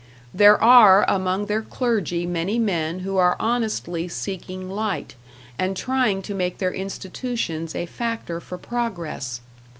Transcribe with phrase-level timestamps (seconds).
[0.33, 5.13] There are among their clergy many men who are honestly seeking light,
[5.59, 9.41] and trying to make their institutions a factor for progress.